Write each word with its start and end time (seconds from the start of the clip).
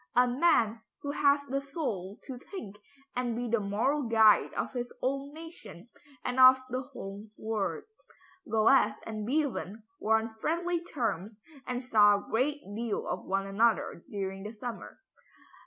A 0.15 0.27
man 0.27 0.81
who 1.03 1.11
has 1.11 1.45
the 1.45 1.61
soul 1.61 2.17
to 2.23 2.39
think 2.39 2.77
and 3.15 3.35
be 3.35 3.47
the 3.47 3.59
moral 3.59 4.01
guide 4.01 4.51
of 4.55 4.73
his 4.73 4.91
own 4.99 5.31
nation 5.31 5.89
and 6.25 6.39
of 6.39 6.57
the 6.71 6.81
whole 6.81 7.27
world." 7.37 7.83
Goethe 8.49 8.95
and 9.03 9.27
Beethoven 9.27 9.83
were 9.99 10.17
on 10.17 10.33
friendly 10.41 10.83
terms 10.83 11.41
and 11.67 11.83
saw 11.83 12.15
a 12.15 12.27
good 12.31 12.61
deal 12.75 13.07
of 13.07 13.25
one 13.25 13.45
another 13.45 14.03
during 14.09 14.41
this 14.41 14.59
summer. 14.59 14.97